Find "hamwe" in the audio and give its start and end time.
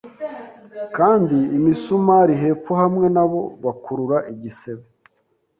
2.81-3.05